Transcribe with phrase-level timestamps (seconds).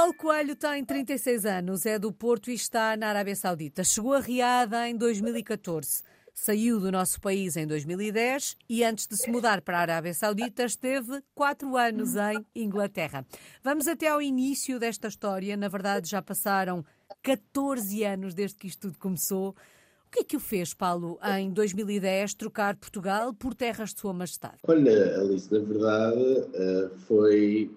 [0.00, 3.84] Paulo Coelho tem 36 anos, é do Porto e está na Arábia Saudita.
[3.84, 6.02] Chegou a Riada em 2014.
[6.32, 10.64] Saiu do nosso país em 2010 e, antes de se mudar para a Arábia Saudita,
[10.64, 13.26] esteve quatro anos em Inglaterra.
[13.62, 15.54] Vamos até ao início desta história.
[15.54, 16.82] Na verdade, já passaram
[17.22, 19.50] 14 anos desde que isto tudo começou.
[19.50, 24.14] O que é que o fez, Paulo, em 2010, trocar Portugal por terras de Sua
[24.14, 24.56] Majestade?
[24.66, 27.70] Olha, Alice, na verdade, eh, foi,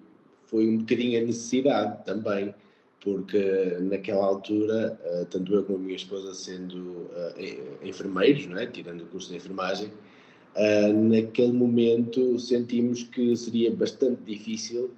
[0.46, 2.54] foi um bocadinho a necessidade também
[3.04, 7.34] porque naquela altura, uh, tanto eu como a minha esposa, sendo uh,
[7.82, 8.66] enfermeiros, não é?
[8.66, 9.88] tirando o curso de enfermagem,
[10.56, 14.90] uh, naquele momento sentimos que seria bastante difícil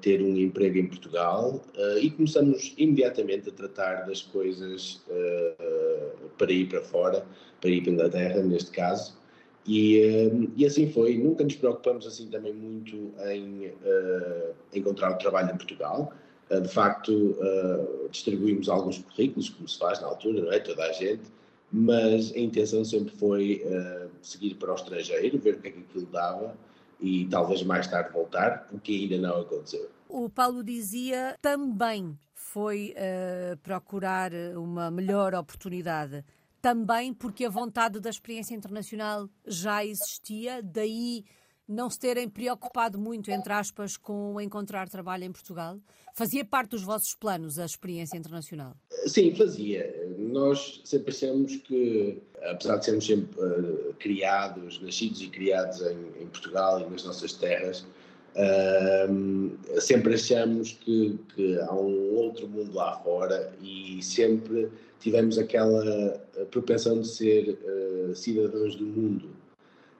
[0.00, 1.64] ter um emprego em Portugal
[2.00, 5.00] e começamos imediatamente a tratar das coisas
[6.36, 7.24] para ir para fora,
[7.60, 9.16] para ir para a Inglaterra, neste caso.
[9.66, 11.16] E, e, assim foi.
[11.18, 13.72] Nunca nos preocupamos assim também muito em
[14.74, 16.12] encontrar um trabalho em Portugal.
[16.50, 20.58] Eh, de facto, eh, distribuímos alguns currículos, como se faz na altura, não é?
[20.58, 21.22] Toda a gente,
[21.72, 23.64] mas a intenção sempre foi
[24.20, 26.54] seguir para o estrangeiro, ver o que é que aquilo dava
[27.00, 29.88] e talvez mais tarde voltar, o que ainda não aconteceu.
[30.08, 36.24] O Paulo dizia também foi uh, procurar uma melhor oportunidade,
[36.62, 41.24] também porque a vontade da experiência internacional já existia, daí
[41.68, 45.78] não se terem preocupado muito, entre aspas, com encontrar trabalho em Portugal?
[46.14, 48.76] Fazia parte dos vossos planos a experiência internacional?
[49.06, 50.14] Sim, fazia.
[50.18, 56.26] Nós sempre achamos que, apesar de sermos sempre uh, criados, nascidos e criados em, em,
[56.26, 57.80] Portugal e nas nossas terras,
[58.36, 64.70] uh, sempre achamos que, que, há um outro mundo lá fora e sempre
[65.02, 66.20] tivemos aquela
[66.50, 69.42] propensão de ser uh, cidadãos do mundo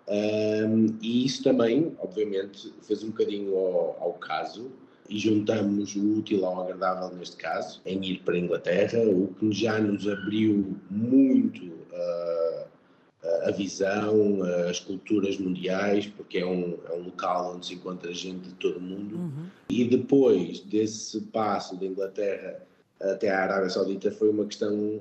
[0.08, 4.70] um, e isso também, obviamente, fez um bocadinho ao, ao, caso
[5.08, 9.52] e juntamos o útil ao agradável neste caso, em ir para a Inglaterra, o que
[9.52, 12.66] já nos abriu muito uh,
[13.44, 18.48] a visão, as culturas mundiais, porque é um, é um local onde se encontra gente
[18.48, 19.16] de todo o mundo.
[19.16, 19.46] Uhum.
[19.70, 22.60] E depois desse passo da Inglaterra
[23.02, 25.00] até a Arábia Saudita foi uma questão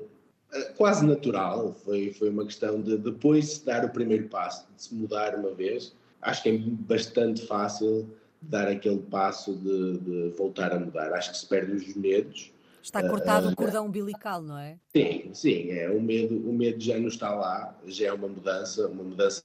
[0.78, 1.74] quase natural.
[1.74, 5.54] Foi, foi uma questão de depois de dar o primeiro passo, de se mudar uma
[5.54, 5.96] vez.
[6.22, 8.10] Acho que é bastante fácil
[8.42, 11.14] dar aquele passo de, de voltar a mudar.
[11.14, 12.52] Acho que se perde os medos.
[12.82, 14.78] Está cortado uh, o cordão umbilical, não é?
[14.96, 15.70] Sim, sim.
[15.70, 19.44] É, o, medo, o medo já não está lá, já é uma mudança, uma mudança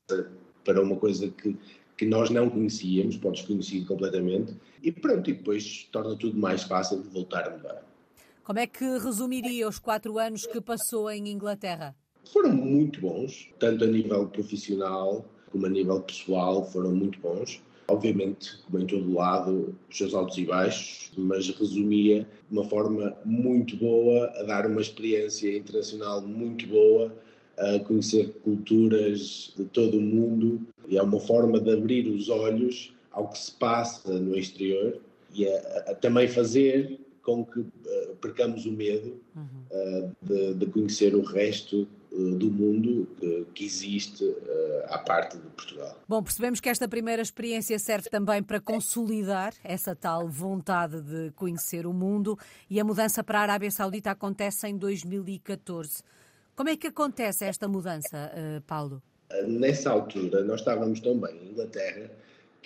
[0.65, 1.55] para uma coisa que,
[1.99, 7.03] que nós não conhecíamos, pode desconhecer completamente, e pronto, e depois torna tudo mais fácil
[7.03, 7.83] de voltar a mudar.
[8.47, 11.97] Como é que resumiria os quatro anos que passou em Inglaterra?
[12.33, 17.61] Foram muito bons, tanto a nível profissional como a nível pessoal, foram muito bons.
[17.89, 23.17] Obviamente, como em todo lado, os seus altos e baixos, mas resumia de uma forma
[23.25, 27.13] muito boa, a dar uma experiência internacional muito boa,
[27.59, 32.95] a conhecer culturas de todo o mundo e é uma forma de abrir os olhos
[33.11, 35.01] ao que se passa no exterior
[35.35, 35.59] e a,
[35.89, 41.89] a também fazer com que uh, percamos o medo uh, de, de, conhecer o resto
[42.13, 43.09] uh, do mundo
[43.53, 44.25] que existe
[44.89, 46.01] à parte de Portugal.
[46.09, 51.85] Bom, percebemos que esta primeira experiência serve também para consolidar essa tal vontade de conhecer
[51.85, 52.39] o mundo
[52.71, 56.05] e a mudança para a Arábia Saudita acontece em 2014.
[56.55, 58.31] Como é que acontece esta mudança,
[58.67, 59.03] Paulo?
[59.49, 62.09] Nessa altura, nós estávamos tão bem em Inglaterra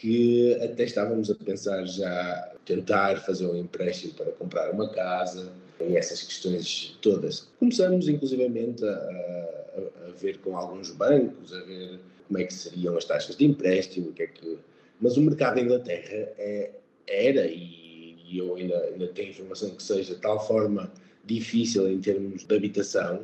[0.00, 5.94] que até estávamos a pensar já tentar fazer um empréstimo para comprar uma casa e
[5.94, 7.48] essas questões todas.
[7.58, 12.96] Começamos inclusivamente a, a, a, ver com alguns bancos, a ver como é que seriam
[12.96, 14.58] as taxas de empréstimo, que é que...
[14.98, 16.70] mas o mercado da Inglaterra é,
[17.06, 20.90] era e, e eu ainda, ainda tenho informação que seja de tal forma
[21.26, 23.22] difícil em termos de habitação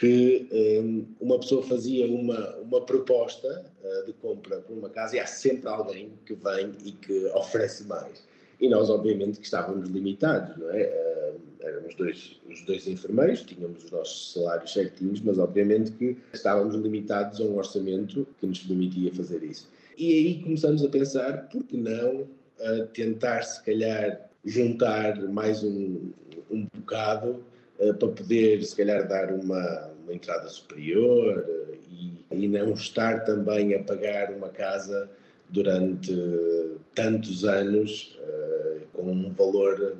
[0.00, 5.20] que um, uma pessoa fazia uma, uma proposta uh, de compra por uma casa e
[5.20, 8.26] há sempre alguém que vem e que oferece mais.
[8.58, 10.86] E nós, obviamente, que estávamos limitados, não é?
[10.86, 16.74] Uh, éramos dois, os dois enfermeiros, tínhamos os nossos salários certinhos, mas obviamente que estávamos
[16.76, 19.68] limitados a um orçamento que nos permitia fazer isso.
[19.98, 26.10] E aí começamos a pensar, por que não uh, tentar, se calhar, juntar mais um,
[26.50, 27.44] um bocado
[27.98, 31.46] para poder, se calhar, dar uma, uma entrada superior
[31.88, 35.08] e, e não estar também a pagar uma casa
[35.48, 36.12] durante
[36.94, 39.96] tantos anos uh, com um valor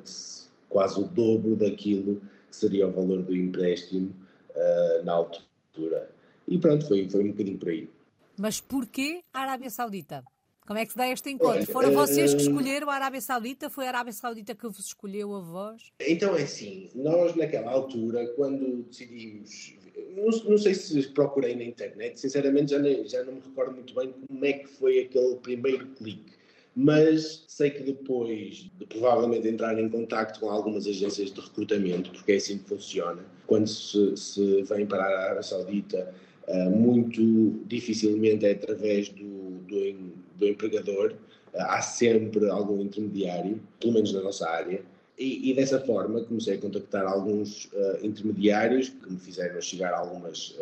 [0.69, 4.13] quase o dobro daquilo que seria o valor do empréstimo
[4.49, 6.09] uh, na altura.
[6.47, 7.89] E pronto, foi, foi um bocadinho por aí.
[8.37, 10.23] Mas porquê a Arábia Saudita?
[10.65, 11.65] Como é que se dá este encontro?
[11.65, 13.69] Foram vocês que escolheram a Arábia Saudita?
[13.69, 15.91] Foi a Arábia Saudita que vos escolheu a vós?
[15.99, 19.75] Então é assim, nós naquela altura, quando decidimos,
[20.15, 23.93] não, não sei se procurei na internet, sinceramente já, nem, já não me recordo muito
[23.93, 26.41] bem como é que foi aquele primeiro clique
[26.75, 32.33] mas sei que depois de provavelmente entrar em contato com algumas agências de recrutamento, porque
[32.33, 36.13] é assim que funciona, quando se, se vem para a Arábia Saudita,
[36.47, 41.11] uh, muito dificilmente é através do, do, do empregador,
[41.53, 44.81] uh, há sempre algum intermediário, pelo menos na nossa área,
[45.21, 50.55] e, e, dessa forma comecei a contactar alguns uh, intermediários que me fizeram chegar algumas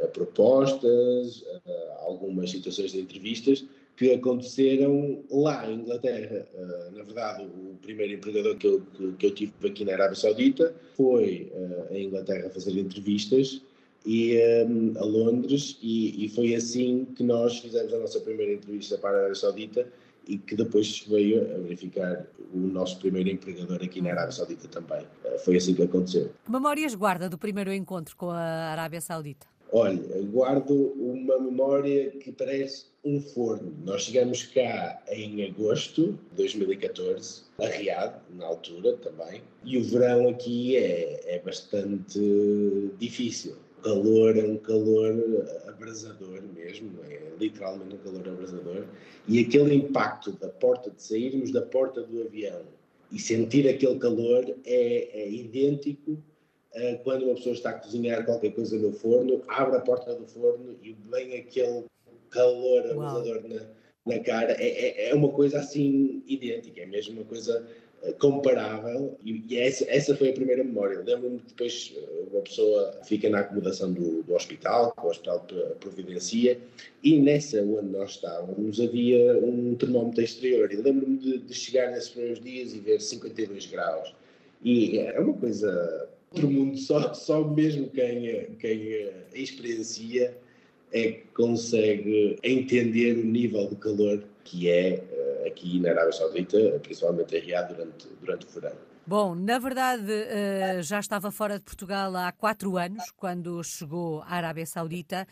[0.00, 3.64] uh, propostas, uh, algumas situações de entrevistas
[3.94, 6.46] que aconteceram lá em Inglaterra.
[6.94, 10.74] na verdade, o primeiro empregador que eu, que, que eu tive aqui na Arábia Saudita
[10.94, 11.50] foi
[11.90, 13.62] em Inglaterra fazer entrevistas
[14.04, 14.38] e
[14.68, 19.16] um, a Londres e, e, foi assim que nós fizemos a nossa primeira entrevista para
[19.16, 19.88] a Arábia Saudita
[20.26, 25.06] e que depois veio a verificar o nosso primeiro empregador aqui na Arábia Saudita também.
[25.24, 26.30] Uh, foi assim que aconteceu.
[26.44, 29.46] Que memórias guarda do primeiro encontro com a Arábia Saudita?
[29.72, 30.00] Olha,
[30.30, 33.72] guardo uma memória que parece um forno.
[33.84, 40.28] Nós chegamos cá em agosto de 2014, a Riad, na altura também, e o verão
[40.28, 42.20] aqui é, é bastante
[42.98, 45.14] difícil calor é um calor
[45.66, 48.84] abrasador mesmo, é literalmente um calor abrasador.
[49.28, 52.62] E aquele impacto da porta de sairmos da porta do avião
[53.10, 56.18] e sentir aquele calor é, é idêntico
[56.74, 60.26] a quando uma pessoa está a cozinhar qualquer coisa no forno, abre a porta do
[60.26, 61.84] forno e vem aquele
[62.30, 64.52] calor abrasador na, na cara.
[64.52, 67.66] É, é, é uma coisa assim idêntica, é mesmo uma coisa
[68.18, 71.02] comparável e, e essa, essa, foi a primeira memória.
[71.04, 75.46] Lembro-me que depois eh, uma pessoa fica na acomodação do, do hospital, que o hospital
[75.80, 76.58] providencia,
[77.02, 80.72] e nessa onde nós estávamos havia um termómetro exterior.
[80.72, 84.14] E lembro-me de, de, chegar nesses primeiros dias e ver 52 graus.
[84.62, 90.36] E é uma coisa outro mundo, só, só mesmo quem, quem experiencia
[90.92, 95.02] é que consegue entender o nível de calor que é
[95.46, 98.76] aqui na Arábia Saudita, principalmente em Riad, durante, durante o verão.
[99.06, 104.34] Bom, na verdade eh, já estava fora de Portugal há quatro anos, quando chegou à
[104.34, 105.28] Arábia Saudita.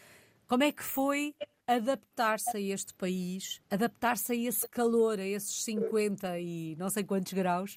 [0.47, 1.35] Como é que foi
[1.67, 7.33] adaptar-se a este país, adaptar-se a esse calor, a esses 50 e não sei quantos
[7.33, 7.77] graus?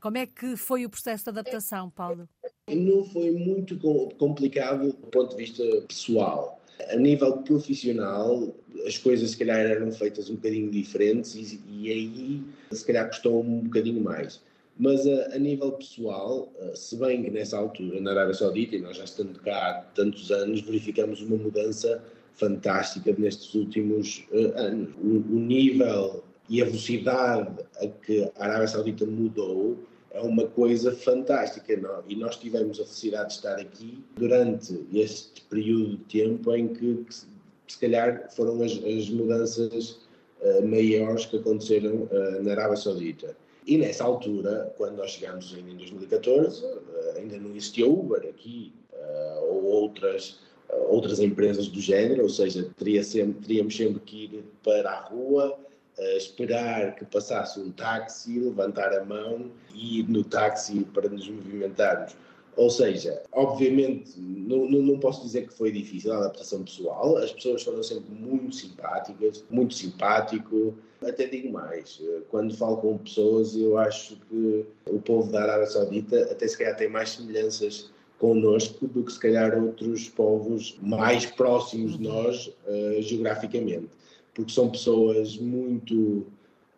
[0.00, 2.28] Como é que foi o processo de adaptação, Paulo?
[2.68, 3.78] Não foi muito
[4.18, 6.60] complicado do ponto de vista pessoal.
[6.90, 8.54] A nível profissional,
[8.86, 13.42] as coisas se calhar eram feitas um bocadinho diferentes e, e aí se calhar custou
[13.42, 14.40] um bocadinho mais.
[14.78, 18.96] Mas a, a, nível pessoal, se bem que nessa altura, na Arábia Saudita, e nós
[18.96, 22.02] já estando cá há tantos anos, verificamos uma mudança
[22.34, 24.94] fantástica nestes últimos uh, anos.
[25.02, 29.76] O, o nível e a velocidade a que a Arábia Saudita mudou
[30.12, 31.76] é uma coisa fantástica.
[31.76, 32.02] Não?
[32.08, 37.04] E nós tivemos a felicidade de estar aqui durante este período de tempo em que,
[37.04, 37.14] que
[37.68, 40.00] se calhar, foram as, as mudanças
[40.40, 43.36] uh, maiores que aconteceram uh, na Arábia Saudita.
[43.66, 48.72] E nessa altura, quando nós chegámos em 2014, uh, eh, ainda não existia Uber aqui,
[49.42, 50.40] ou outras,
[50.88, 55.58] outras empresas do género, ou seja, teria sempre, teríamos sempre que ir para a rua,
[56.16, 62.14] esperar que passasse um táxi, levantar a mão e ir no táxi para nos movimentarmos.
[62.58, 67.62] Ou seja, obviamente, não, não, posso dizer que foi difícil a adaptação pessoal, as pessoas
[67.62, 70.74] foram sempre muito simpáticas, muito simpático.
[71.00, 76.20] Até digo mais, quando falo com pessoas, eu acho que o povo da Arábia Saudita
[76.32, 81.96] até se calhar tem mais semelhanças connosco do que se calhar outros povos mais próximos
[81.96, 83.88] de nós uh, geograficamente.
[84.34, 86.26] Porque são pessoas muito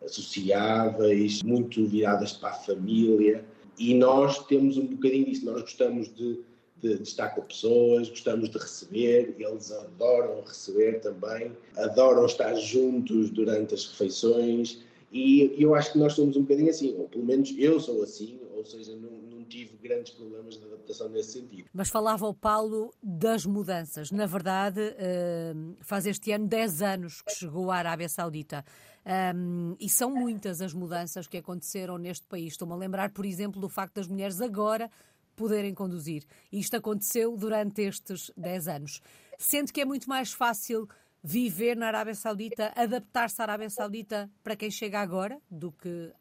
[0.05, 3.43] sociáveis, muito viradas para a família,
[3.77, 6.39] e nós temos um bocadinho disso, nós gostamos de,
[6.77, 13.29] de, de, estar com pessoas, gostamos de receber, eles adoram receber também, adoram estar juntos
[13.29, 14.79] durante as refeições,
[15.11, 18.39] e eu acho que nós somos um bocadinho assim, ou pelo menos eu sou assim,
[18.55, 19.09] ou seja, não,
[19.51, 21.69] tive grandes problemas de adaptação nesse sentido.
[21.73, 24.09] Mas falava o Paulo das mudanças.
[24.11, 28.63] Na verdade, eh, faz este ano 10 anos que chegou à Arábia Saudita.
[29.03, 32.53] Um, e são muitas as mudanças que aconteceram neste país.
[32.53, 34.89] Estou-me a lembrar, por exemplo, do facto das mulheres agora
[35.35, 36.23] poderem conduzir.
[36.51, 39.01] Isto aconteceu durante estes 10 anos.
[39.39, 40.87] Sendo que é muito mais fácil
[41.23, 46.11] viver na Arábia Saudita, adaptar-se à Arábia Saudita para quem chega agora do que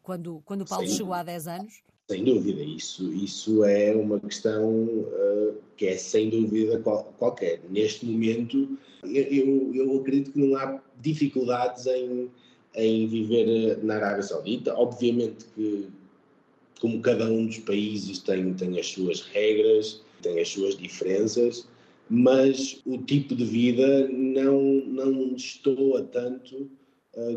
[0.00, 0.96] quando, quando o Paulo Sim.
[0.96, 1.82] chegou há 10 anos?
[2.10, 7.60] Sem dúvida, isso, isso é uma questão uh, que é sem dúvida qual, qualquer.
[7.68, 12.30] Neste momento, eu, eu, acredito que não há dificuldades em,
[12.74, 14.74] em viver na Arábia Saudita.
[14.74, 15.86] Obviamente que,
[16.80, 21.68] como cada um dos países tem, tem as suas regras, tem as suas diferenças,
[22.08, 26.70] mas o tipo de vida não, não destoa tanto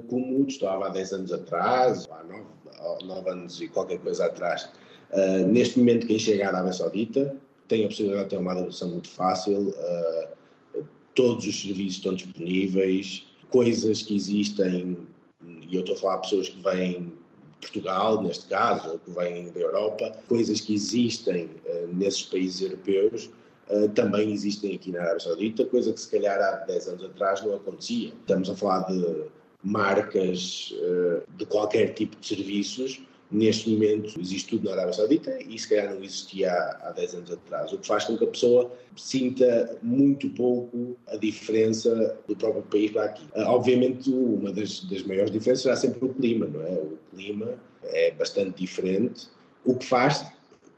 [0.08, 4.70] como estava há 10 anos atrás, há 9, 9 anos e qualquer coisa atrás.
[5.12, 7.36] Uh, neste momento, quem chega à Arábia Saudita
[7.68, 10.84] tem a possibilidade de ter uma adaptação muito fácil, uh,
[11.16, 14.98] todos os serviços estão disponíveis, coisas que existem,
[15.44, 17.14] e eu estou a falar de pessoas que vêm
[17.60, 22.62] de Portugal, neste caso, ou que vêm da Europa, coisas que existem uh, nesses países
[22.62, 23.30] europeus,
[23.70, 27.42] Uh, também existem aqui na Arábia Saudita, coisa que se calhar há 10 anos atrás
[27.42, 28.10] não acontecia.
[28.10, 29.30] Estamos a falar de
[29.64, 33.02] marcas uh, de qualquer tipo de serviços
[33.32, 37.14] Neste momento existe tudo na Arábia Saudita e se calhar não existia há, há 10
[37.16, 42.36] anos atrás, o que faz com que a pessoa sinta muito pouco a diferença do
[42.36, 43.24] próprio país para aqui.
[43.34, 46.74] Uh, obviamente, uma das, das maiores diferenças será sempre o clima, não é?
[46.74, 47.54] O clima
[47.84, 49.30] é bastante diferente,
[49.64, 50.26] o que faz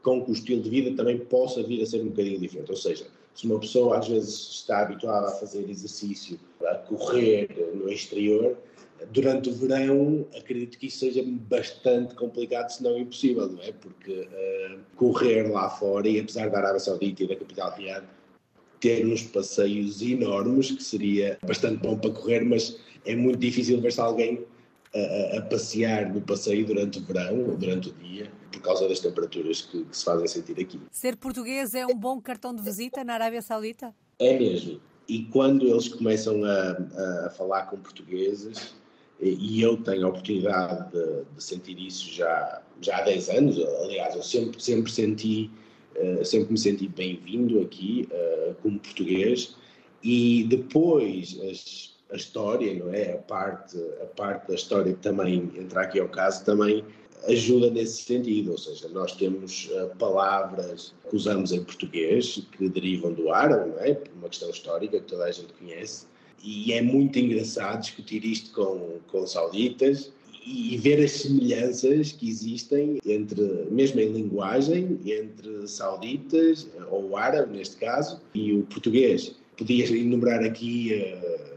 [0.04, 2.70] com que o estilo de vida também possa vir a ser um bocadinho diferente.
[2.70, 7.90] Ou seja, se uma pessoa às vezes está habituada a fazer exercício, a correr no
[7.90, 8.56] exterior,
[9.10, 13.72] durante o verão, acredito que isso seja bastante complicado, se não impossível, não é?
[13.72, 18.04] Porque uh, correr lá fora, e apesar da Arábia Saudita e da capital Riad
[18.80, 23.98] ter uns passeios enormes, que seria bastante bom para correr, mas é muito difícil ver-se
[23.98, 24.44] alguém
[24.94, 29.00] a, a, passear no passeio durante o verão ou durante o dia, por causa das
[29.00, 30.78] temperaturas que, que se fazem sentir aqui.
[30.90, 33.94] Ser português é um bom cartão de visita na Arábia Saudita?
[34.18, 34.80] É mesmo.
[35.08, 38.74] E quando eles começam a, a falar com portugueses,
[39.26, 43.58] e eu tenho a oportunidade de, de, sentir isso já, já há 10 anos.
[43.82, 45.50] Aliás, eu sempre, sempre senti,
[45.96, 49.56] uh, sempre me senti bem-vindo aqui uh, como português.
[50.02, 53.12] E depois as, a história, não é?
[53.12, 56.84] A parte, a parte da história que também entra aqui ao caso também
[57.26, 63.14] ajuda nesse sentido, ou seja, nós temos uh, palavras que usamos em português que derivam
[63.14, 63.94] do árabe, não é?
[63.94, 66.06] Por uma questão histórica que toda a gente conhece
[66.42, 70.12] e é muito engraçado discutir isto com, com sauditas
[70.46, 77.76] e, ver as semelhanças que existem entre, mesmo em linguagem, entre sauditas, ou árabe neste
[77.76, 79.34] caso, e o português.
[79.56, 81.54] Podias enumerar aqui uh,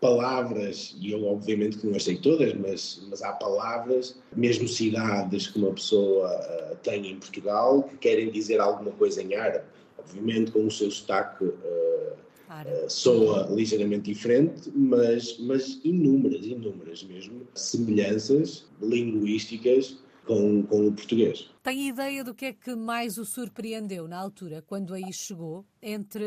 [0.00, 5.58] palavras, e eu obviamente que não sei todas, mas, mas há palavras, mesmo cidades que
[5.58, 9.64] uma pessoa uh, tem em Portugal, que querem dizer alguma coisa em árabe.
[9.98, 12.12] Obviamente com o seu sotaque uh,
[12.48, 21.48] Uh, soa ligeiramente diferente, mas, mas inúmeras, inúmeras mesmo, semelhanças linguísticas com, com o português.
[21.62, 26.24] Tem ideia do que é que mais o surpreendeu na altura, quando aí chegou, entre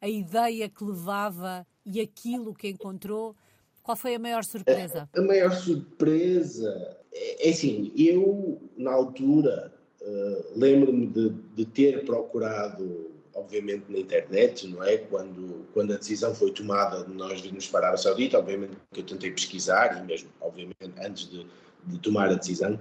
[0.00, 3.34] a ideia que levava e aquilo que encontrou?
[3.82, 5.08] Qual foi a maior surpresa?
[5.12, 12.04] A, a maior surpresa é, é assim, eu na altura uh, lembro-me de, de ter
[12.04, 14.96] procurado obviamente na internet, não é?
[14.98, 19.00] Quando, quando a decisão foi tomada de nós virmos para a Arábia Saudita, obviamente que
[19.00, 21.46] eu tentei pesquisar e mesmo, obviamente, antes de,
[21.86, 22.78] de tomar a decisão,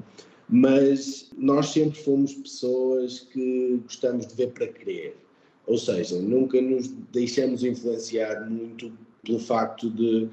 [0.48, 5.16] mas nós sempre fomos pessoas que gostamos de ver para crer,
[5.68, 8.92] ou seja, nunca nos deixamos influenciar muito
[9.24, 10.28] pelo facto de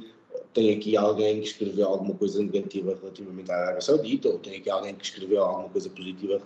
[0.56, 4.70] tem aqui alguém que escreveu alguma coisa negativa relativamente à Arábia Saudita, ou tem aqui
[4.70, 6.40] alguém que escreveu alguma coisa positiva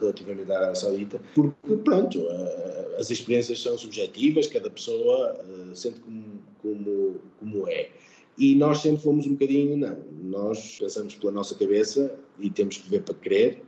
[0.00, 6.00] relativamente à Arábia Saudita, porque, pronto, eh, as experiências são subjetivas, cada pessoa eh, sente
[6.00, 7.90] como, como, como é.
[8.38, 12.88] E nós sempre fomos um bocadinho, não, nós pensamos pela nossa cabeça e temos que
[12.88, 13.62] ver para crer,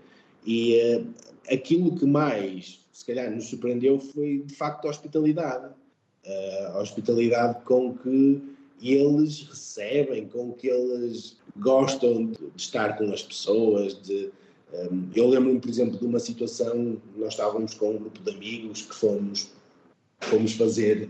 [0.46, 1.06] e uh,
[1.52, 5.74] aquilo que mais, se calhar, nos surpreendeu foi, de facto, a hospitalidade.
[6.72, 13.95] A hospitalidade com que eles recebem, com que eles gostam de, estar com as pessoas.
[14.02, 14.31] De,
[14.73, 18.83] um, eu lembro-me, por exemplo, de uma situação, nós estávamos com um grupo de amigos
[18.83, 19.50] que fomos,
[20.21, 21.09] fomos fazer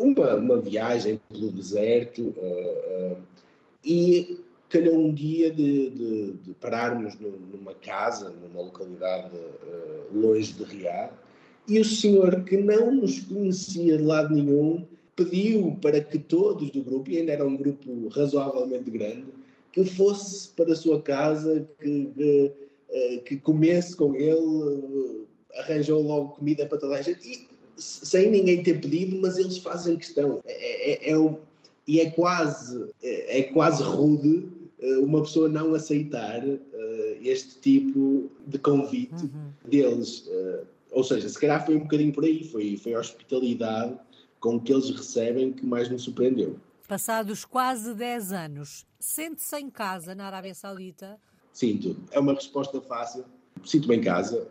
[0.00, 3.16] uma, uma viagem pelo deserto uh, uh,
[3.84, 10.64] e calhou um dia de, de, de pararmos numa casa, numa localidade uh, longe de
[10.64, 11.10] Riad,
[11.66, 14.86] e o senhor que não nos conhecia de lado nenhum
[15.18, 19.26] pediu para que todos do grupo, e ainda era um grupo razoavelmente grande,
[19.72, 22.52] que fosse para a sua casa, que, que,
[22.90, 28.30] eh, que comesse com ele, eh, arranjou logo comida para toda a gente, e, sem
[28.30, 30.40] ninguém ter pedido, mas eles fazem questão.
[30.46, 31.36] É, é, é um,
[31.86, 34.48] e é quase, é, é, quase rude
[34.80, 36.58] eh, uma pessoa não aceitar uh,
[37.22, 39.50] este tipo de convite uhum.
[39.64, 40.26] deles.
[40.26, 43.98] Uh, ou seja, se calhar foi um bocadinho por aí, foi, foi a hospitalidade
[44.40, 46.56] com o que eles recebem que mais me surpreendeu.
[46.86, 51.18] Passados quase 10 anos, sente-se em casa na Arábia Saudita?
[51.52, 51.96] Sinto.
[52.12, 53.24] É uma resposta fácil.
[53.64, 54.48] Sinto-me em casa.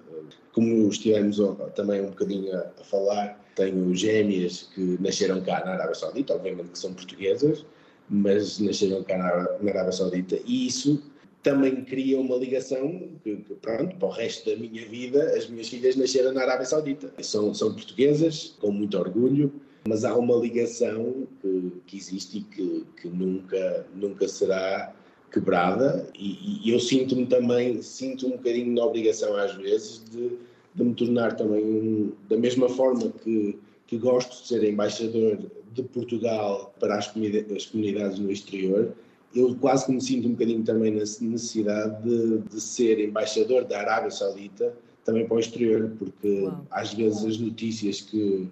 [0.52, 1.38] Como estivemos
[1.76, 6.80] também um bocadinho a falar, tenho gêmeas que nasceram cá na Arábia Saudita, obviamente que
[6.80, 7.66] são portuguesas,
[8.10, 11.02] mas nasceram cá na Arábia Saudita e isso
[11.42, 15.70] também cria uma ligação que, que, pronto, para o resto da minha vida, as minhas
[15.70, 17.12] filhas nasceram na Arábia Saudita.
[17.24, 19.54] São, são portuguesas, com muito orgulho,
[19.88, 24.94] mas há uma ligação que, que existe e que, que, nunca, nunca será
[25.32, 30.38] quebrada e, e eu sinto-me também, sinto um bocadinho na obrigação às vezes de,
[30.76, 35.40] de me tornar também, um, da mesma forma que, que gosto de ser embaixador
[35.74, 37.12] de Portugal para as,
[37.56, 38.94] as comunidades no exterior,
[39.36, 43.80] eu quase que me sinto um bocadinho também na necessidade de, de ser embaixador da
[43.80, 46.66] Arábia Saudita também para o exterior, porque Uau.
[46.72, 48.48] às vezes as notícias que,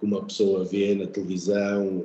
[0.00, 2.04] que, uma pessoa vê na televisão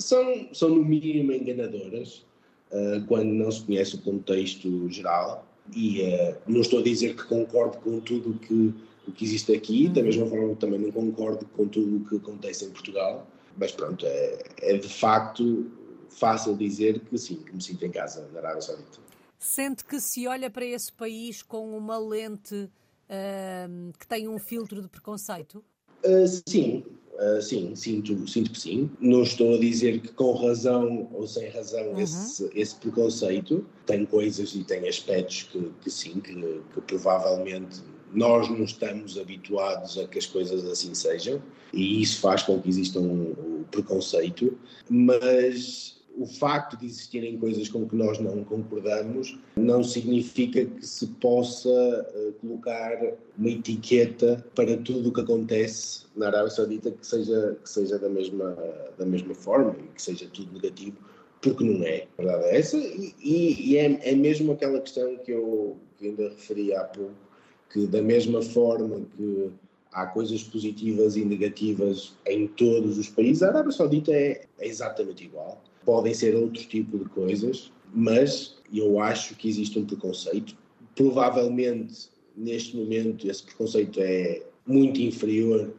[0.00, 2.24] são, são no mínimo enganadoras
[2.70, 5.46] uh, quando não se conhece o contexto geral.
[5.74, 8.74] E uh, não estou a dizer que concordo com tudo que,
[9.06, 10.06] o que existe aqui, da uhum.
[10.06, 14.38] mesma forma também não concordo com tudo o que acontece em Portugal, mas pronto, é,
[14.62, 15.70] é de facto
[16.08, 18.98] fácil dizer que sim, que me sinto em casa na Arábia Saudita.
[19.38, 24.82] Sente que se olha para esse país com uma lente uh, que tem um filtro
[24.82, 25.64] de preconceito?
[26.48, 26.82] Sim,
[27.20, 28.90] uh, sim, sinto, sinto que sim.
[29.00, 32.00] Não estou a dizer que com razão ou sem razão uhum.
[32.00, 33.64] esse, esse preconceito.
[33.86, 37.80] Tem coisas e tem aspectos que, que sim, que, que provavelmente
[38.12, 41.40] nós não estamos habituados a que as coisas assim sejam
[41.72, 44.58] e isso faz com que exista um, um preconceito,
[44.88, 51.06] mas o facto de existirem coisas com que nós não concordamos não significa que se
[51.06, 57.56] possa uh, colocar uma etiqueta para tudo o que acontece na Arábia Saudita que seja,
[57.62, 58.56] que seja da, mesma,
[58.98, 60.96] da mesma forma e que seja tudo negativo,
[61.40, 62.06] porque não é.
[62.18, 66.30] A verdade é essa, e, e é, é mesmo aquela questão que eu que ainda
[66.30, 67.14] referi há pouco,
[67.72, 69.50] que da mesma forma que
[69.92, 75.24] há coisas positivas e negativas em todos os países, a Arábia Saudita é, é exatamente
[75.24, 80.56] igual podem ser outro tipo de coisas, mas eu acho que existe um preconceito.
[80.94, 85.72] Provavelmente, neste momento, esse preconceito é muito inferior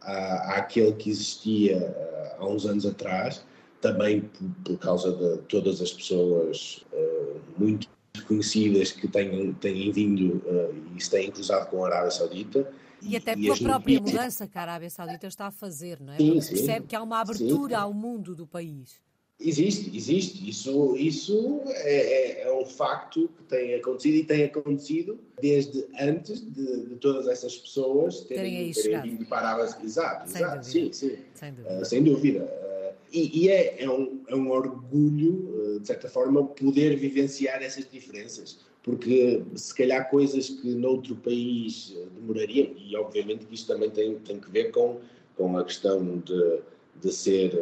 [0.00, 3.44] à, àquele que existia uh, há uns anos atrás,
[3.80, 7.88] também por, por causa de todas as pessoas uh, muito
[8.26, 12.70] conhecidas que têm, têm vindo uh, e se têm cruzado com a Arábia Saudita.
[13.02, 16.16] E, e até pela própria mudança que a Arábia Saudita está a fazer, não é?
[16.16, 17.82] Sim, se percebe que há uma abertura sim.
[17.82, 19.05] ao mundo do país.
[19.38, 20.48] Existe, existe.
[20.48, 26.40] Isso, isso é, é, é, um facto que tem acontecido e tem acontecido desde antes
[26.40, 30.64] de, de todas essas pessoas terem, terem vindo para a Exato, sem exato.
[30.64, 30.64] Dúvida.
[30.64, 31.18] Sim, sim.
[31.34, 31.80] Sem dúvida.
[31.80, 32.44] Uh, sem dúvida.
[32.44, 37.62] Uh, e, e é, é, um, é um orgulho, uh, de certa forma, poder vivenciar
[37.62, 38.60] essas diferenças.
[38.82, 44.40] Porque se calhar coisas que noutro país demorariam, e obviamente que isto também tem, tem
[44.40, 45.00] que ver com,
[45.36, 46.60] com a questão de
[47.02, 47.52] de ser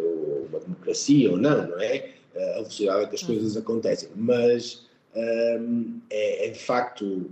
[0.49, 2.11] uma democracia ou não, não é?
[2.37, 4.09] A velocidade que as coisas acontecem.
[4.17, 7.31] Mas um, é, é, de facto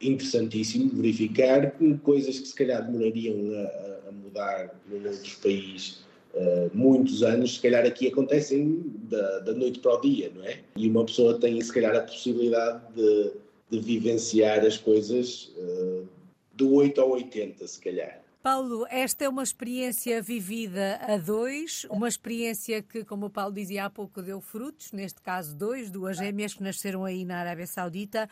[0.00, 6.70] interessantíssimo verificar que coisas que se calhar demorariam a, a mudar num outro país uh,
[6.74, 10.58] muitos anos, se calhar aqui acontecem da, da, noite para o dia, não é?
[10.76, 13.32] E uma pessoa tem se calhar a possibilidade de,
[13.70, 16.06] de vivenciar as coisas uh,
[16.54, 18.21] do 8 ao 80, se calhar.
[18.42, 23.84] Paulo, esta é uma experiência vivida a dois, uma experiência que, como o Paulo dizia
[23.84, 28.28] há pouco, deu frutos, neste caso dois, duas gêmeas que nasceram aí na Arábia Saudita.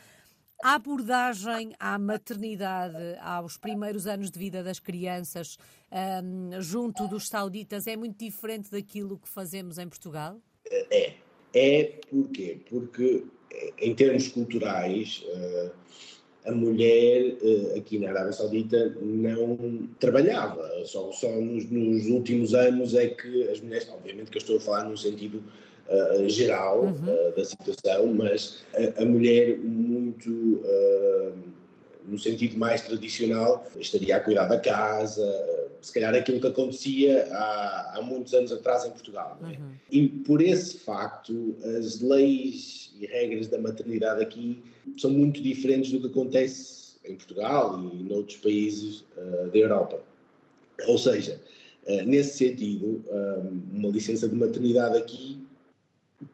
[0.64, 5.56] A abordagem à maternidade, aos primeiros anos de vida das crianças,
[6.24, 10.40] um, junto dos sauditas, é muito diferente daquilo que fazemos em Portugal?
[10.90, 11.14] É.
[11.54, 12.60] É porquê?
[12.68, 13.24] Porque,
[13.78, 15.72] em termos culturais, uh,
[16.44, 20.68] a mulher eh, aqui na Arábia Saudita não trabalhava.
[20.84, 24.60] Só, só nos, nos, últimos anos é que as mulheres, obviamente que eu estou a
[24.60, 25.42] falar num sentido
[25.88, 26.92] uh, geral uhum.
[26.92, 31.32] uh, da situação, mas a, a mulher muito, uh,
[32.06, 35.22] no sentido mais tradicional, estaria a cuidar da casa,
[35.80, 39.38] se calhar aquilo que acontecia há, há muitos anos atrás em Portugal.
[39.42, 39.46] É?
[39.46, 39.72] Uhum.
[39.90, 44.62] E por esse facto, as leis e regras da maternidade aqui
[44.96, 50.02] são muito diferentes do que acontece em Portugal e noutros países uh, da Europa.
[50.86, 51.40] Ou seja,
[51.86, 55.40] uh, nesse sentido, um, uma licença de maternidade aqui,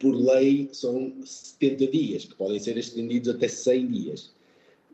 [0.00, 4.35] por lei, são 70 dias, que podem ser estendidos até 100 dias.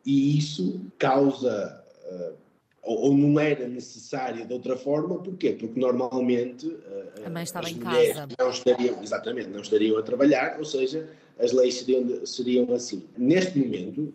[0.05, 2.35] E isso causa uh,
[2.83, 5.53] ou, ou, não era necessária de outra forma, porquê?
[5.53, 6.77] Porque normalmente
[7.25, 8.29] a mãe estava as em mulheres casa.
[8.39, 13.05] não estariam, exatamente, não estariam a trabalhar, ou seja, as leis seriam, seriam assim.
[13.17, 14.13] Neste momento,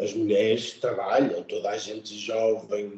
[0.00, 2.90] as mulheres trabalham, toda a gente jovem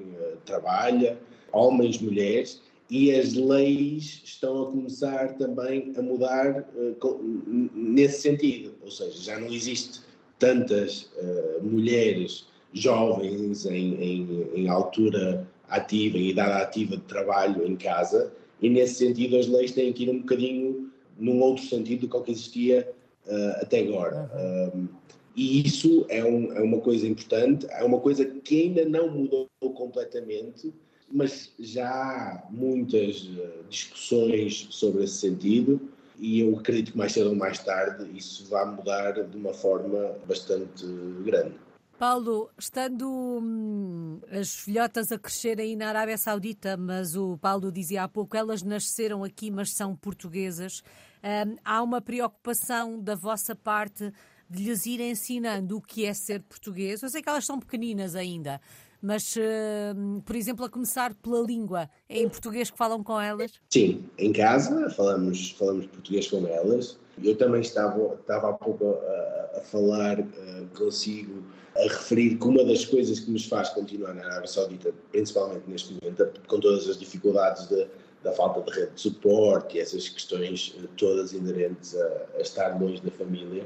[0.44, 1.18] trabalha,
[1.52, 8.90] homens, mulheres, e as leis estão a começar também a mudar uh, nesse sentido, ou
[8.90, 10.00] seja, já não existe
[10.38, 17.76] tantas uh, mulheres jovens em, em, em, altura ativa, em idade ativa de trabalho em
[17.76, 22.22] casa, e nesse sentido as leis têm que ir um bocadinho num outro sentido do
[22.22, 22.88] que existia
[23.26, 24.30] uh, até agora.
[24.74, 24.88] Um,
[25.36, 29.48] e isso é, um, é uma coisa importante, é uma coisa que ainda não mudou
[29.60, 30.72] completamente,
[31.10, 35.80] mas já há muitas eh, discussões sobre esse sentido
[36.18, 40.14] e eu acredito que mais cedo ou mais tarde isso vai mudar de uma forma
[40.26, 40.84] bastante
[41.24, 41.54] grande.
[42.00, 48.04] Paulo, estando hum, as filhotas a crescer aí na Arábia Saudita, mas o Paulo dizia
[48.04, 50.82] há pouco, elas nasceram aqui, mas são portuguesas,
[51.22, 54.10] hum, há uma preocupação da vossa parte
[54.48, 57.02] de lhes ir ensinando o que é ser português?
[57.02, 58.62] Eu sei que elas são pequeninas ainda,
[59.02, 63.60] mas, uh, por exemplo, a começar pela língua, é em português que falam com elas?
[63.68, 66.98] Sim, em casa falamos, falamos português com elas.
[67.22, 71.44] Eu também estava, estava há pouco a, a falar uh, consigo,
[71.76, 75.94] a referir que uma das coisas que nos faz continuar na Arábia Saudita, principalmente neste
[75.94, 77.86] momento, com todas as dificuldades de,
[78.22, 82.80] da falta de rede de suporte e essas questões uh, todas inerentes a, a estar
[82.80, 83.64] longe da família,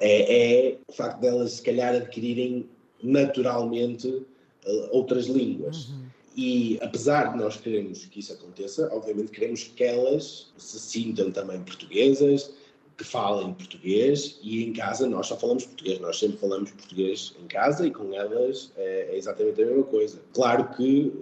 [0.00, 2.68] é, é o facto delas, se calhar, adquirirem
[3.02, 5.88] naturalmente uh, outras línguas.
[5.88, 6.04] Uhum.
[6.36, 11.60] E apesar de nós queremos que isso aconteça, obviamente queremos que elas se sintam também
[11.60, 12.52] portuguesas,
[12.96, 17.46] que falem português e em casa nós só falamos português, nós sempre falamos português em
[17.46, 20.20] casa e com elas é, é exatamente a mesma coisa.
[20.32, 21.12] Claro que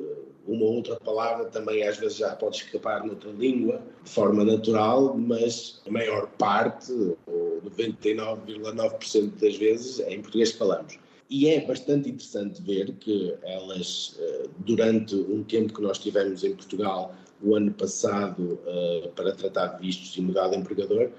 [0.47, 5.81] uma outra palavra também às vezes já pode escapar noutra língua de forma natural, mas
[5.87, 6.93] a maior parte,
[7.27, 10.99] ou 99,9% das vezes, é em português que falamos.
[11.31, 16.55] E é bastante interessante ver que elas, eh, durante um tempo que nós tivemos em
[16.55, 21.11] Portugal, o ano passado, eh, para tratar de vistos e mudar de empregador, eh,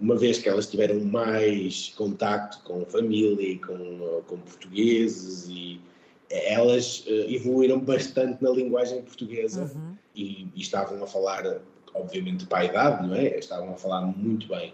[0.00, 5.80] uma vez que elas tiveram mais contacto com família e com, com portugueses e
[6.30, 9.94] elas evoluíram bastante na linguagem portuguesa uhum.
[10.14, 11.60] e, e, estavam a falar,
[11.92, 13.38] obviamente, para a idade, não é?
[13.38, 14.72] Estavam a falar muito bem.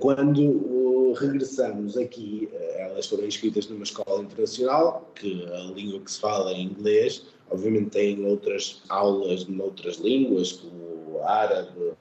[0.00, 6.52] Quando regressamos aqui, elas foram inscritas numa escola internacional, que a língua que se fala
[6.52, 11.92] é inglês, obviamente têm outras aulas noutras línguas, como árabe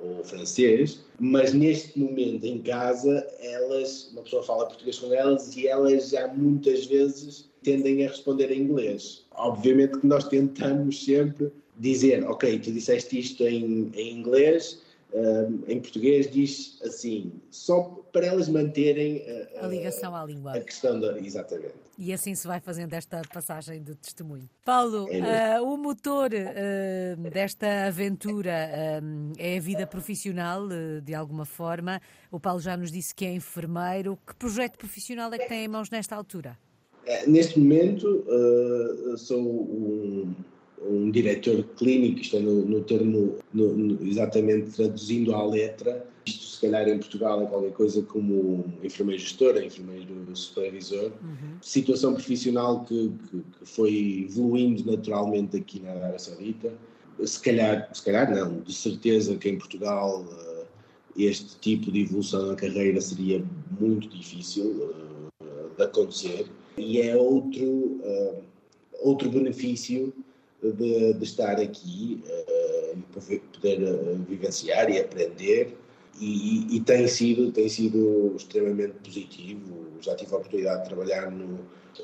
[0.00, 5.66] ou francês, mas neste momento em casa, elas, uma pessoa fala português com elas e
[5.66, 9.24] elas já muitas vezes tendem a responder em inglês.
[9.36, 14.80] Obviamente que nós tentamos sempre dizer, ok, tu disseste isto em, em inglês,
[15.68, 19.22] em português diz assim, só para elas manterem
[19.56, 20.54] a, a ligação à língua.
[20.54, 21.18] A questão da.
[21.18, 21.84] Exatamente.
[21.96, 24.48] E assim se vai fazendo esta passagem de testemunho.
[24.64, 28.50] Paulo, é uh, o motor uh, desta aventura
[29.00, 30.66] uh, é a vida profissional,
[31.02, 32.00] de alguma forma.
[32.32, 34.18] O Paulo já nos disse que é enfermeiro.
[34.26, 36.58] Que projeto profissional é que tem em mãos nesta altura?
[37.06, 38.24] É, neste momento,
[39.18, 40.34] sou um
[40.82, 46.44] um diretor clínico, isto é no, no termo no, no, exatamente traduzindo à letra, isto
[46.46, 51.58] se calhar em Portugal é qualquer coisa como enfermeiro gestor, enfermeiro supervisor, uhum.
[51.60, 56.72] situação profissional que, que, que, foi evoluindo naturalmente aqui na Arábia Saudita,
[57.24, 60.66] se calhar, se calhar não, de certeza que em Portugal uh,
[61.16, 63.44] este tipo de evolução na carreira seria
[63.78, 64.90] muito difícil
[65.40, 66.46] uh, de acontecer.
[66.76, 68.42] E é outro, uh,
[69.00, 70.12] outro benefício
[70.72, 72.98] de, de estar aqui, uh,
[73.52, 75.76] poder uh, vivenciar e aprender
[76.20, 79.86] e, e, tem sido tem sido extremamente positivo.
[80.00, 81.58] Já tive a oportunidade de trabalhar no,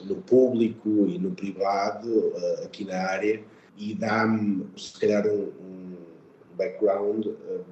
[0.05, 3.43] no público e no privado uh, aqui na área
[3.77, 5.97] e dá-me se calhar um, um
[6.57, 7.27] background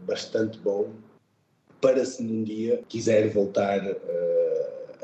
[0.06, 0.90] bastante bom
[1.80, 3.80] para se num dia quiser voltar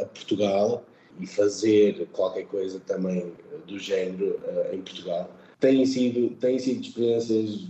[0.01, 0.83] a Portugal
[1.20, 3.33] e fazer qualquer coisa também
[3.66, 4.40] do género
[4.73, 5.31] em Portugal
[5.64, 7.66] têm sido, têm sido experiências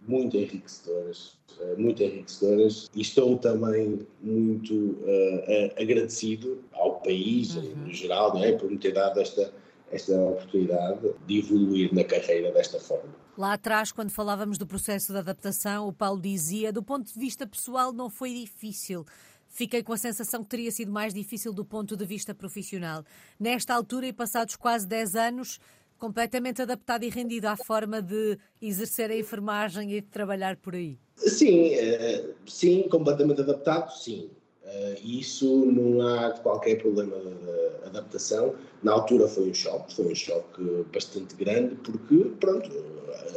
[0.00, 7.86] muito enriquecedoras, eh, muito enriquecedoras e estou também muito uh, agradecido ao país uhum.
[7.86, 9.52] no geral, não é, por me ter dado esta
[9.90, 13.08] esta oportunidade de evoluir na carreira desta forma.
[13.38, 17.46] Lá atrás, quando falávamos do processo de adaptação, o Paulo dizia, do ponto de vista
[17.46, 19.06] pessoal, não foi difícil.
[19.48, 23.02] Fiquei com a sensação que teria sido mais difícil do ponto de vista profissional.
[23.40, 25.58] Nesta altura e passados quase 10 anos,
[25.98, 30.98] Completamente adaptado e rendido à forma de exercer a enfermagem e de trabalhar por aí.
[31.16, 34.30] Sim, uh, sim, completamente adaptado, sim.
[34.62, 38.54] Uh, isso não há qualquer problema de adaptação.
[38.82, 42.70] Na altura foi um choque, foi um choque bastante grande, porque, pronto,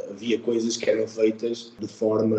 [0.10, 2.38] havia coisas que eram feitas de forma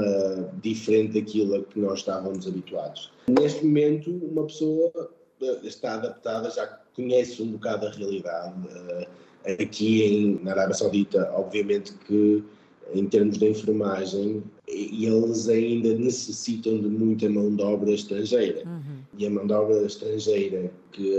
[0.63, 3.11] diferente daquilo a que nós estávamos habituados.
[3.29, 4.93] Neste momento, uma pessoa
[5.41, 8.55] eh, está adaptada, já conhece um bocado a realidade.
[9.45, 12.45] Aqui em, na Arábia Saudita, obviamente que
[12.95, 18.63] em termos de enfermagem, eles ainda necessitam de muita mão de obra estrangeira.
[18.67, 18.99] Uhum.
[19.19, 21.15] E a mão de obra estrangeira que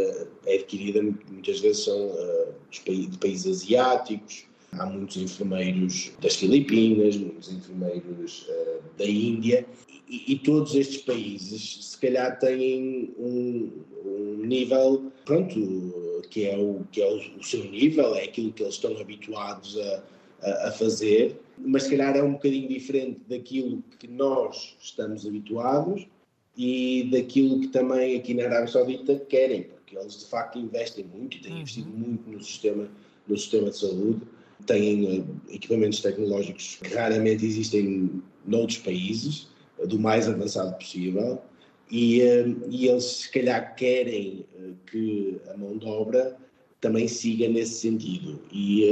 [0.46, 7.52] é adquirida muitas vezes são uh, de países asiáticos, há muitos enfermeiros das Filipinas, muitos
[7.52, 9.66] enfermeiros uh, da Índia,
[10.08, 13.72] e, e, todos estes países se calhar têm um,
[14.06, 18.64] um nível, pronto, que é, o, que é o, o seu nível, é aquilo que
[18.64, 20.04] eles estão habituados a
[20.44, 26.06] a, fazer, mas se calhar é um bocadinho diferente daquilo que nós estamos habituados
[26.58, 31.38] e daquilo que também aqui na Arábia Saudita querem, porque eles de facto investem muito
[31.38, 31.60] e têm uhum.
[31.60, 32.90] investido muito no sistema,
[33.28, 34.22] no sistema de saúde,
[34.66, 39.48] têm uh, equipamentos tecnológicos que raramente existem noutros países,
[39.88, 41.42] do mais avançado possível,
[41.92, 44.46] e, uh, e eles se calhar querem
[44.88, 46.38] que a mão de obra
[46.80, 48.40] também siga nesse sentido.
[48.52, 48.84] E,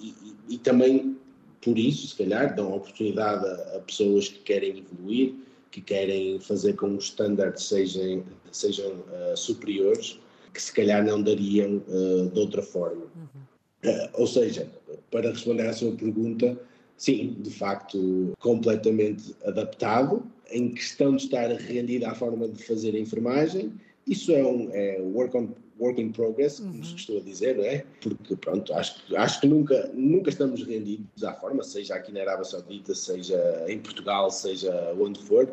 [0.00, 0.14] e,
[0.50, 1.16] e, também
[1.60, 5.34] por isso, se calhar, dão oportunidade a, a, pessoas que querem evoluir,
[5.70, 10.18] que querem fazer com que os estándares sejam, sejam uh, superiores,
[10.52, 13.04] que se calhar não dariam uh, de outra forma.
[13.16, 13.90] Uhum.
[13.90, 14.70] Uh, ou seja,
[15.10, 16.58] para responder à sua pergunta,
[16.98, 20.22] sim, de facto, completamente adaptado.
[20.50, 23.72] Em questão de estar rendido à forma de fazer a enfermagem,
[24.06, 26.96] isso é um é work on work in progress, como se uhum.
[26.96, 27.84] costuma dizer, não é?
[28.00, 32.44] Porque, pronto, acho, acho que nunca, nunca estamos rendidos à forma, seja aqui na Arábia
[32.44, 35.52] Saudita, seja em Portugal, seja onde for,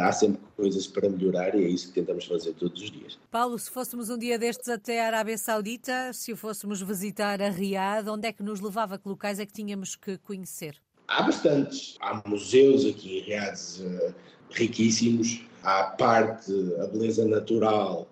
[0.00, 3.18] há sempre coisas para melhorar e é isso que tentamos fazer todos os dias.
[3.30, 8.08] Paulo, se fôssemos um dia destes até a Arábia Saudita, se fôssemos visitar a Riad,
[8.08, 8.98] onde é que nos levava?
[8.98, 10.76] Que locais é que tínhamos que conhecer?
[11.06, 11.96] Há bastantes.
[12.00, 14.14] Há museus aqui em Riad uh,
[14.50, 15.46] riquíssimos.
[15.62, 18.06] Há parte, a beleza natural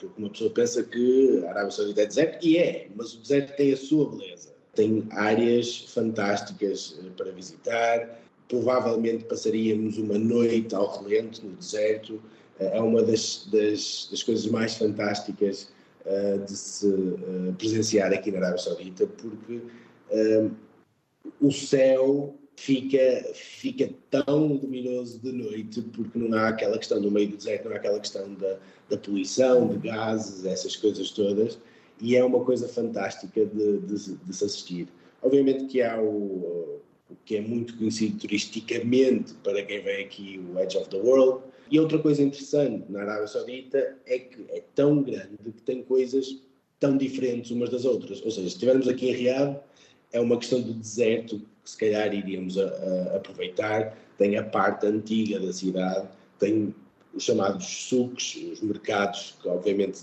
[0.00, 3.56] porque uma pessoa pensa que a Arábia Saudita é deserto, e é, mas o deserto
[3.56, 4.50] tem a sua beleza.
[4.74, 8.19] Tem áreas fantásticas eh, para visitar,
[8.50, 12.20] provavelmente passaríamos uma noite ao relento no deserto,
[12.58, 15.70] eh, é uma das, das, das coisas mais fantásticas
[16.04, 19.62] uh, de se uh, presenciar aqui na Arábia Saudita, porque
[20.10, 20.50] uh,
[21.40, 27.28] o céu fica, fica tão luminoso de noite porque não há aquela questão do meio
[27.28, 28.58] do deserto, não há aquela questão da,
[28.88, 31.56] da poluição, de gases, essas coisas todas,
[32.00, 34.88] e é uma coisa fantástica de, de, de se assistir.
[35.22, 36.80] Obviamente que há o, o
[37.24, 41.44] que é muito conhecido turisticamente para quem vem aqui, o Edge of the World.
[41.70, 46.40] E outra coisa interessante na Arábia Saudita é que é tão grande que tem coisas
[46.80, 48.22] tão diferentes umas das outras.
[48.24, 49.56] Ou seja, se estivermos aqui em Riad,
[50.12, 53.96] é uma questão do deserto que se calhar iríamos a, a aproveitar.
[54.18, 56.74] Tem a parte antiga da cidade, tem
[57.14, 60.00] os chamados sucos, os mercados, que obviamente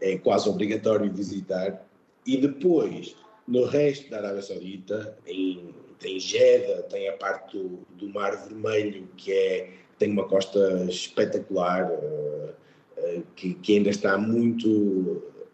[0.00, 1.86] é quase obrigatório visitar.
[2.26, 3.14] E depois,
[3.46, 9.08] no resto da Arábia Saudita, em, tem Jeddah, tem a parte do, do Mar Vermelho,
[9.16, 12.50] que é, tem uma costa espetacular, uh,
[12.98, 14.68] uh, que, que, ainda está muito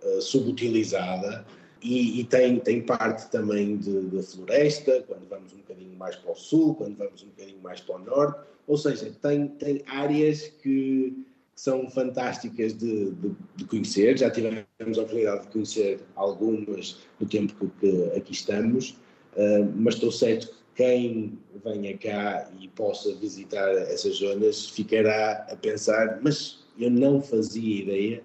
[0.03, 1.47] uh, subutilizada.
[1.81, 6.35] E, e, tem, tem parte também de, floresta, quando vamos um bocadinho mais para o
[6.35, 11.25] sul, quando vamos um bocadinho mais para o norte, ou seja, tem, tem áreas que,
[11.55, 14.67] que são fantásticas de, de, de, conhecer, já tivemos
[14.99, 18.97] a oportunidade de conhecer algumas no tempo que, que aqui estamos,
[19.39, 25.57] uh, mas estou certo que quem venha cá e possa visitar essas zonas ficará a
[25.57, 28.23] pensar, mas eu não fazia ideia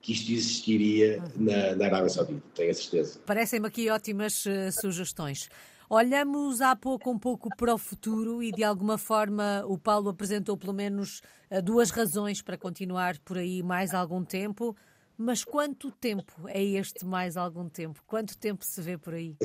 [0.00, 3.20] que isto existiria na, na Arábia Saudita, tenho a certeza.
[3.24, 5.48] Parecem-me aqui ótimas uh, sugestões.
[5.88, 10.56] Olhamos há pouco um pouco para o futuro e, de alguma forma, o Paulo apresentou
[10.56, 14.76] pelo menos uh, duas razões para continuar por aí mais algum tempo.
[15.16, 18.02] Mas quanto tempo é este mais algum tempo?
[18.06, 19.36] Quanto tempo se vê por aí?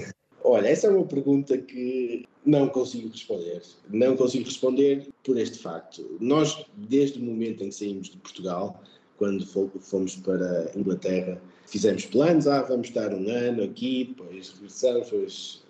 [0.49, 3.61] Olha, essa é uma pergunta que não consigo responder.
[3.91, 6.17] Não consigo responder por este facto.
[6.19, 8.81] Nós, desde o momento em que saímos de Portugal,
[9.17, 15.09] quando fomos para a Inglaterra, fizemos planos, ah, vamos estar um ano aqui, depois regressamos,
[15.09, 15.63] depois...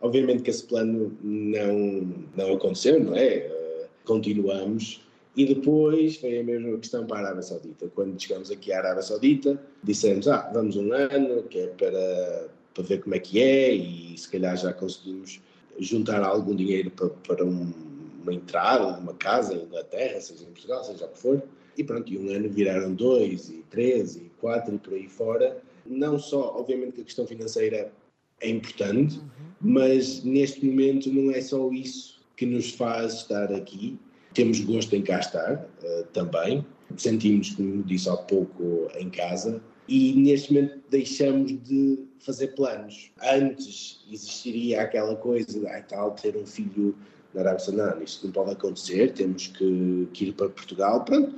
[0.00, 3.46] Obviamente que esse plano não, não aconteceu, não é?
[3.46, 5.00] Uh, continuamos.
[5.36, 7.88] E depois foi a mesma questão para a Arábia Saudita.
[7.94, 12.84] Quando chegamos aqui à Arábia Saudita, dissemos, ah, vamos um ano, que é para para
[12.84, 15.40] ver como é que é e se calhar já conseguimos
[15.78, 17.72] juntar algum dinheiro para, para um,
[18.22, 21.42] uma entrada de uma casa em Inglaterra, seja em Portugal, seja o que for.
[21.76, 25.62] E pronto, e um ano viraram dois, e três, e quatro, e por aí fora.
[25.86, 27.90] Não só, obviamente, que a questão financeira
[28.40, 29.24] é importante, uhum.
[29.60, 33.98] mas neste momento não é só isso que nos faz estar aqui.
[34.34, 36.64] Temos gosto em cá estar uh, também.
[36.96, 39.62] Sentimos, como disse há pouco, em casa.
[39.88, 43.10] E neste momento deixamos de fazer planos.
[43.22, 46.96] Antes existiria aquela coisa ah, tal, ter um filho
[47.34, 48.04] na Arábia Saudita.
[48.04, 51.04] Isto não pode acontecer, temos que, que ir para Portugal.
[51.04, 51.34] Pronto,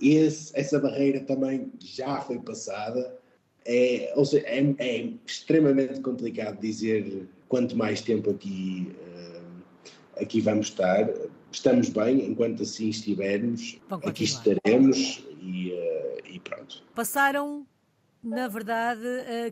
[0.00, 3.16] esse, essa barreira também já foi passada.
[3.64, 10.68] É, ou seja, é, é extremamente complicado dizer quanto mais tempo aqui, uh, aqui vamos
[10.68, 11.10] estar.
[11.50, 16.82] Estamos bem, enquanto assim estivermos, aqui estaremos e, uh, e pronto.
[16.94, 17.66] Passaram
[18.22, 19.00] na verdade,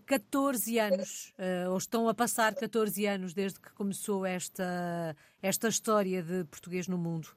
[0.06, 1.32] 14 anos,
[1.70, 6.98] ou estão a passar 14 anos desde que começou esta, esta história de português no
[6.98, 7.28] mundo.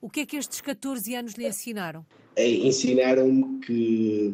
[0.00, 2.06] O que é que estes 14 anos lhe ensinaram?
[2.36, 4.32] É, ensinaram-me que,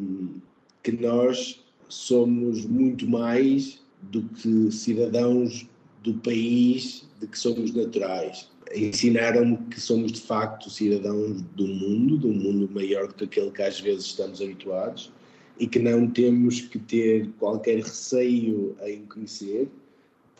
[0.83, 5.67] que nós somos muito mais do que cidadãos
[6.03, 8.51] do país de que somos naturais.
[8.75, 13.51] Ensinaram-me que somos de facto cidadãos do mundo, de um mundo maior do que aquele
[13.51, 15.11] que às vezes estamos habituados
[15.59, 19.69] e que não temos que ter qualquer receio em conhecer,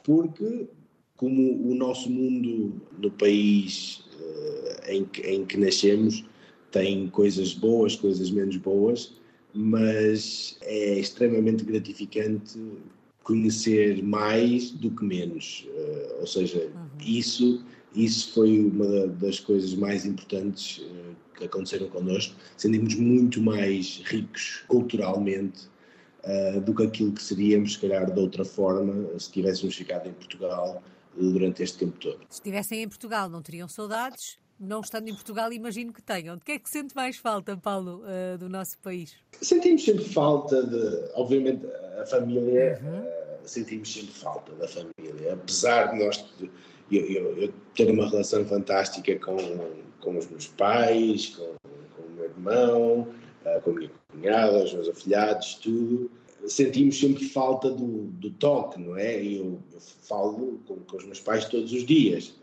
[0.03, 0.67] porque
[1.17, 6.25] como o nosso mundo no país uh, em, que, em que nascemos
[6.71, 9.15] tem coisas boas, coisas menos boas,
[9.55, 12.59] mas é extremamente gratificante
[13.23, 15.67] conhecer mais do que menos.
[15.69, 17.07] Uh, ou seja, uhum.
[17.07, 17.65] isso,
[17.95, 22.35] isso foi uma das coisas mais importantes uh, que aconteceram connosco.
[22.57, 25.69] Sentimos muito mais ricos culturalmente
[26.25, 30.13] uh, do que aquilo que seríamos, se calhar, de outra forma, se tivéssemos ficado em
[30.13, 30.83] Portugal
[31.17, 32.19] durante este tempo todo.
[32.29, 34.39] Se estivessem em Portugal, não teriam saudades?
[34.59, 36.37] não estando em Portugal, imagino que tenham.
[36.37, 39.15] De que é que sente mais falta, Paulo, uh, do nosso país?
[39.41, 41.67] Sentimos sempre falta de, obviamente,
[42.01, 43.01] a família, uhum.
[43.01, 46.25] uh, sentimos sempre falta da família, apesar de nós,
[46.97, 49.37] eu, eu, eu, ter uma relação fantástica com,
[50.01, 51.55] com os meus pais, com,
[51.97, 53.09] com o meu irmão,
[53.45, 56.11] uh, com a minha cunhada, os meus afilhados, tudo.
[56.47, 59.17] Sentimos sempre falta do, do toque, não é?
[59.17, 62.35] Eu, eu falo com, com, os meus pais todos os dias.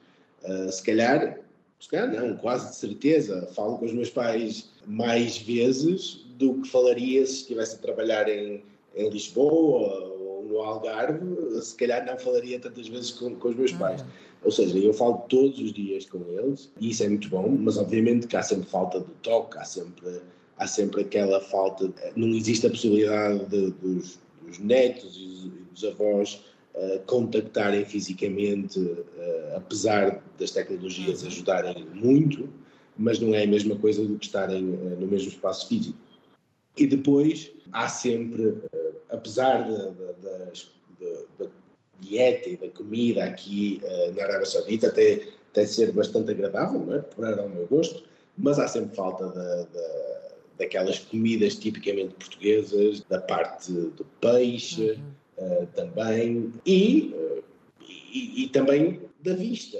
[0.72, 1.40] se calhar
[1.82, 6.70] se calhar não, quase de certeza, falo com os meus pais mais vezes do que
[6.70, 8.64] falaria se estivesse a trabalhar em,
[8.96, 11.20] em Lisboa ou no Algarve,
[11.60, 14.02] se calhar não falaria tantas vezes com, com os meus pais.
[14.02, 14.08] Uhum.
[14.44, 17.78] Ou seja, eu falo todos os dias com eles e isso é muito bom, mas
[17.78, 20.22] obviamente que há sempre falta de toque, há sempre,
[20.58, 26.42] há sempre aquela falta, não existe a possibilidade de, dos, dos netos e dos avós
[27.06, 31.28] contactarem fisicamente, uh, apesar das tecnologias uhum.
[31.28, 32.50] ajudarem muito,
[32.98, 35.98] mas não é a mesma coisa do que estarem uh, no mesmo espaço físico.
[36.78, 41.48] E depois há sempre, uh, apesar da
[42.02, 43.82] dieta e da comida aqui
[44.16, 47.00] na Arábia Saudita, até, até ser bastante agradável, não é?
[47.00, 48.04] para o meu gosto,
[48.38, 50.22] mas há sempre falta da, da,
[50.58, 54.92] daquelas comidas tipicamente portuguesas, da parte do peixe.
[54.92, 57.44] Uhum uh, também, e, uh,
[57.82, 59.78] e, e, também da vista.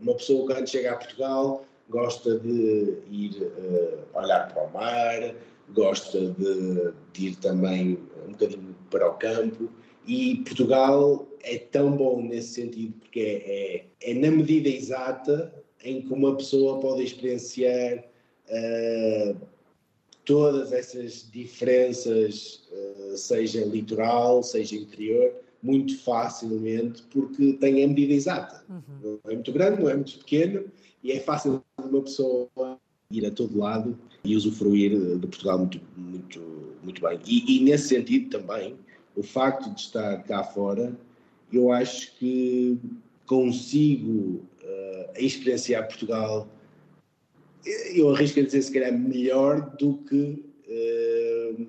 [0.00, 5.34] Uma pessoa quando chega a Portugal gosta de ir uh, olhar para o mar,
[5.74, 9.68] gosta de, de, ir também um bocadinho para o campo
[10.06, 16.02] e Portugal é tão bom nesse sentido porque é, é, é na medida exata em
[16.02, 18.04] que uma pessoa pode experienciar
[18.48, 19.36] uh,
[20.24, 28.64] todas essas diferenças, eh, seja litoral, seja interior, muito facilmente, porque tem a medida exata.
[28.68, 29.18] Uhum.
[29.24, 30.64] Não é muito grande, não é muito pequeno,
[31.02, 32.48] e é fácil uma pessoa
[33.10, 36.40] ir a todo lado e usufruir de Portugal muito, muito,
[36.82, 37.18] muito bem.
[37.26, 38.76] E, e nesse sentido também,
[39.16, 40.96] o facto de estar cá fora,
[41.52, 42.78] eu acho que
[43.26, 46.48] consigo uh, experienciar Portugal
[47.94, 51.66] eu arrisco a dizer, se calhar, melhor do que, uh,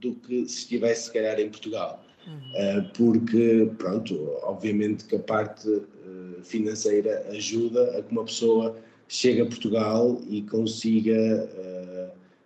[0.00, 2.02] do que se estivesse, se calhar, em Portugal.
[2.26, 2.78] Uhum.
[2.78, 5.82] Uh, porque, pronto, obviamente que a parte
[6.42, 8.76] financeira ajuda a que uma pessoa
[9.08, 11.48] chegue a Portugal e consiga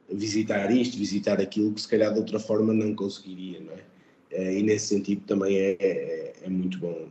[0.09, 3.83] visitar isto, visitar aquilo que, se calhar, de outra forma não conseguiria, não é?
[4.31, 7.09] E nesse sentido também é, é, é muito bom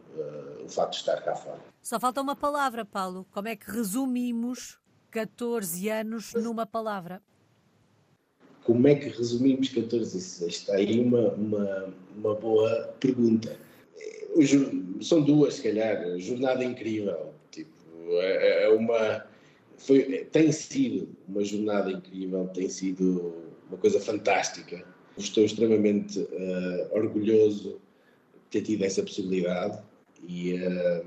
[0.63, 1.59] o facto de estar cá fora.
[1.81, 3.25] Só falta uma palavra, Paulo.
[3.31, 4.77] Como é que resumimos
[5.09, 7.21] 14 anos numa palavra?
[8.63, 10.41] Como é que resumimos 14 anos?
[10.41, 13.57] Está aí uma, uma, uma boa pergunta.
[15.01, 16.19] são duas, se calhar.
[16.19, 17.33] Jornada incrível.
[17.49, 17.71] Tipo,
[18.19, 19.25] é, é uma.
[19.77, 23.33] Foi, tem sido uma jornada incrível, tem sido
[23.69, 24.83] uma coisa fantástica.
[25.17, 27.79] Estou extremamente uh, orgulhoso
[28.33, 29.81] de ter tido essa possibilidade
[30.27, 31.05] e, uh,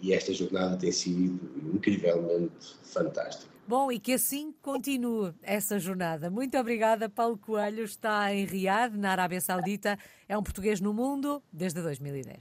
[0.00, 1.38] e esta jornada tem sido
[1.74, 3.56] incrivelmente fantástica.
[3.68, 6.30] Bom, e que assim continue essa jornada.
[6.30, 7.82] Muito obrigada, Paulo Coelho.
[7.82, 9.98] Está em Riad, na Arábia Saudita.
[10.28, 12.34] É um português no mundo desde 2010.